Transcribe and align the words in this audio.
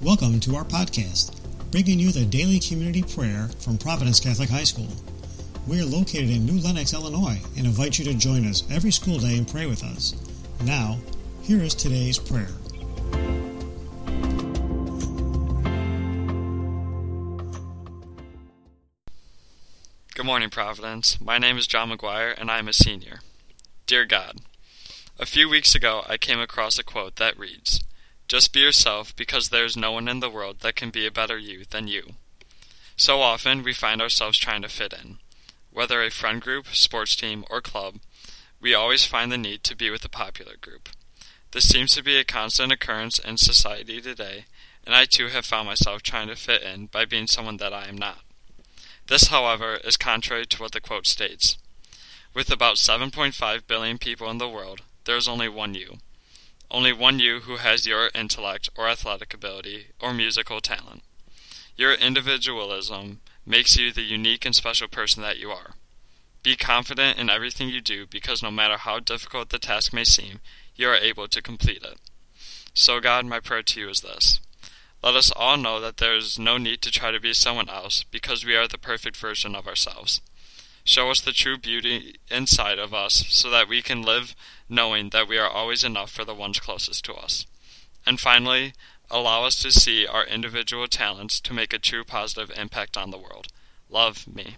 Welcome 0.00 0.38
to 0.40 0.54
our 0.54 0.62
podcast, 0.64 1.34
bringing 1.72 1.98
you 1.98 2.12
the 2.12 2.24
daily 2.24 2.60
community 2.60 3.02
prayer 3.02 3.50
from 3.58 3.76
Providence 3.76 4.20
Catholic 4.20 4.48
High 4.48 4.62
School. 4.62 4.86
We 5.66 5.80
are 5.80 5.84
located 5.84 6.30
in 6.30 6.46
New 6.46 6.60
Lenox, 6.60 6.94
Illinois, 6.94 7.40
and 7.56 7.66
invite 7.66 7.98
you 7.98 8.04
to 8.04 8.14
join 8.14 8.46
us 8.46 8.62
every 8.70 8.92
school 8.92 9.18
day 9.18 9.36
and 9.36 9.48
pray 9.48 9.66
with 9.66 9.82
us. 9.82 10.14
Now, 10.62 10.98
here 11.42 11.60
is 11.60 11.74
today's 11.74 12.16
prayer. 12.16 12.46
Good 20.14 20.26
morning, 20.26 20.50
Providence. 20.50 21.20
My 21.20 21.38
name 21.38 21.58
is 21.58 21.66
John 21.66 21.90
McGuire, 21.90 22.40
and 22.40 22.52
I 22.52 22.60
am 22.60 22.68
a 22.68 22.72
senior. 22.72 23.18
Dear 23.88 24.04
God, 24.04 24.42
a 25.18 25.26
few 25.26 25.48
weeks 25.48 25.74
ago 25.74 26.04
I 26.08 26.18
came 26.18 26.38
across 26.38 26.78
a 26.78 26.84
quote 26.84 27.16
that 27.16 27.36
reads, 27.36 27.82
Just 28.28 28.52
be 28.52 28.60
yourself 28.60 29.16
because 29.16 29.48
there 29.48 29.64
is 29.64 29.74
no 29.74 29.92
one 29.92 30.06
in 30.06 30.20
the 30.20 30.28
world 30.28 30.60
that 30.60 30.76
can 30.76 30.90
be 30.90 31.06
a 31.06 31.10
better 31.10 31.38
you 31.38 31.64
than 31.64 31.88
you. 31.88 32.12
So 32.94 33.22
often 33.22 33.62
we 33.62 33.72
find 33.72 34.02
ourselves 34.02 34.36
trying 34.36 34.60
to 34.62 34.68
fit 34.68 34.92
in. 34.92 35.16
Whether 35.72 36.02
a 36.02 36.10
friend 36.10 36.38
group, 36.38 36.66
sports 36.74 37.16
team, 37.16 37.46
or 37.48 37.62
club, 37.62 37.94
we 38.60 38.74
always 38.74 39.06
find 39.06 39.32
the 39.32 39.38
need 39.38 39.64
to 39.64 39.76
be 39.76 39.88
with 39.88 40.02
the 40.02 40.10
popular 40.10 40.56
group. 40.60 40.90
This 41.52 41.66
seems 41.68 41.94
to 41.94 42.02
be 42.02 42.18
a 42.18 42.24
constant 42.24 42.70
occurrence 42.70 43.18
in 43.18 43.38
society 43.38 44.02
today, 44.02 44.44
and 44.84 44.94
I 44.94 45.06
too 45.06 45.28
have 45.28 45.46
found 45.46 45.66
myself 45.66 46.02
trying 46.02 46.28
to 46.28 46.36
fit 46.36 46.62
in 46.62 46.86
by 46.86 47.06
being 47.06 47.28
someone 47.28 47.56
that 47.56 47.72
I 47.72 47.86
am 47.86 47.96
not. 47.96 48.20
This, 49.06 49.28
however, 49.28 49.76
is 49.76 49.96
contrary 49.96 50.44
to 50.46 50.62
what 50.62 50.72
the 50.72 50.82
quote 50.82 51.06
states. 51.06 51.56
With 52.34 52.52
about 52.52 52.76
7.5 52.76 53.66
billion 53.66 53.96
people 53.96 54.28
in 54.28 54.36
the 54.36 54.48
world, 54.48 54.82
there 55.04 55.16
is 55.16 55.28
only 55.28 55.48
one 55.48 55.72
you. 55.72 55.98
Only 56.70 56.92
one 56.92 57.18
you 57.18 57.40
who 57.40 57.56
has 57.56 57.86
your 57.86 58.10
intellect 58.14 58.68
or 58.76 58.88
athletic 58.88 59.32
ability 59.32 59.86
or 60.00 60.12
musical 60.12 60.60
talent. 60.60 61.02
Your 61.76 61.94
individualism 61.94 63.20
makes 63.46 63.76
you 63.76 63.92
the 63.92 64.02
unique 64.02 64.44
and 64.44 64.54
special 64.54 64.88
person 64.88 65.22
that 65.22 65.38
you 65.38 65.50
are. 65.50 65.74
Be 66.42 66.56
confident 66.56 67.18
in 67.18 67.30
everything 67.30 67.68
you 67.68 67.80
do 67.80 68.06
because 68.06 68.42
no 68.42 68.50
matter 68.50 68.76
how 68.76 69.00
difficult 69.00 69.48
the 69.48 69.58
task 69.58 69.92
may 69.92 70.04
seem, 70.04 70.40
you 70.76 70.88
are 70.88 70.96
able 70.96 71.26
to 71.28 71.42
complete 71.42 71.82
it. 71.82 71.98
So, 72.74 73.00
God, 73.00 73.26
my 73.26 73.40
prayer 73.40 73.62
to 73.62 73.80
you 73.80 73.88
is 73.88 74.02
this. 74.02 74.40
Let 75.02 75.14
us 75.14 75.32
all 75.34 75.56
know 75.56 75.80
that 75.80 75.96
there 75.96 76.16
is 76.16 76.38
no 76.38 76.58
need 76.58 76.82
to 76.82 76.90
try 76.90 77.10
to 77.12 77.20
be 77.20 77.32
someone 77.32 77.68
else 77.68 78.04
because 78.04 78.44
we 78.44 78.56
are 78.56 78.68
the 78.68 78.78
perfect 78.78 79.16
version 79.16 79.54
of 79.54 79.66
ourselves. 79.66 80.20
Show 80.88 81.10
us 81.10 81.20
the 81.20 81.32
true 81.32 81.58
beauty 81.58 82.14
inside 82.30 82.78
of 82.78 82.94
us 82.94 83.26
so 83.28 83.50
that 83.50 83.68
we 83.68 83.82
can 83.82 84.00
live 84.00 84.34
knowing 84.70 85.10
that 85.10 85.28
we 85.28 85.36
are 85.36 85.46
always 85.46 85.84
enough 85.84 86.10
for 86.10 86.24
the 86.24 86.34
ones 86.34 86.60
closest 86.60 87.04
to 87.04 87.12
us. 87.12 87.44
And 88.06 88.18
finally, 88.18 88.72
allow 89.10 89.44
us 89.44 89.56
to 89.56 89.70
see 89.70 90.06
our 90.06 90.24
individual 90.24 90.88
talents 90.88 91.40
to 91.40 91.52
make 91.52 91.74
a 91.74 91.78
true 91.78 92.04
positive 92.04 92.50
impact 92.58 92.96
on 92.96 93.10
the 93.10 93.18
world. 93.18 93.48
Love 93.90 94.26
me. 94.26 94.56